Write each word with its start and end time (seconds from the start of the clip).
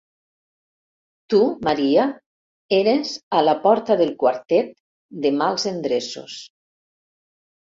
Tu, 1.33 1.41
Maria, 1.67 2.05
eres 2.77 3.11
a 3.41 3.43
la 3.49 3.55
porta 3.67 3.99
del 4.01 4.15
quartet 4.25 4.73
de 5.27 5.35
mals 5.43 5.69
endreços. 5.75 6.41